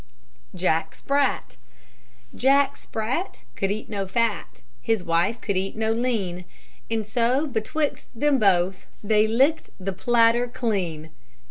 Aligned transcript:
JACK 0.55 0.95
SPRAT 0.95 1.57
Jack 2.33 2.75
Sprat 2.75 3.43
Could 3.55 3.69
eat 3.69 3.87
no 3.87 4.07
fat, 4.07 4.63
His 4.81 5.03
wife 5.03 5.39
could 5.41 5.55
eat 5.55 5.75
no 5.75 5.91
lean; 5.93 6.45
And 6.89 7.05
so, 7.05 7.45
Betwixt 7.45 8.09
them 8.19 8.39
both, 8.39 8.87
They 9.03 9.27
licked 9.27 9.69
the 9.79 9.93
platter 9.93 10.47
clean. 10.47 11.11